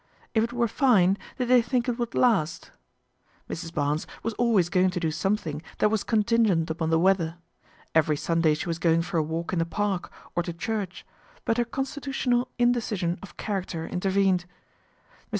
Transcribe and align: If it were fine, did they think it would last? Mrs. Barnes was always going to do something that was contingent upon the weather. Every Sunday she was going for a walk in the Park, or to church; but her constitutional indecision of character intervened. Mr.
If 0.33 0.43
it 0.43 0.51
were 0.51 0.67
fine, 0.67 1.15
did 1.37 1.47
they 1.49 1.61
think 1.61 1.87
it 1.87 1.99
would 1.99 2.15
last? 2.15 2.71
Mrs. 3.47 3.71
Barnes 3.71 4.07
was 4.23 4.33
always 4.33 4.67
going 4.67 4.89
to 4.89 4.99
do 4.99 5.11
something 5.11 5.61
that 5.77 5.89
was 5.89 6.03
contingent 6.03 6.71
upon 6.71 6.89
the 6.89 6.97
weather. 6.97 7.37
Every 7.93 8.17
Sunday 8.17 8.55
she 8.55 8.65
was 8.65 8.79
going 8.79 9.03
for 9.03 9.17
a 9.19 9.23
walk 9.23 9.53
in 9.53 9.59
the 9.59 9.63
Park, 9.65 10.11
or 10.35 10.41
to 10.41 10.53
church; 10.53 11.05
but 11.45 11.57
her 11.59 11.65
constitutional 11.65 12.47
indecision 12.57 13.19
of 13.21 13.37
character 13.37 13.85
intervened. 13.85 14.45
Mr. 14.47 15.25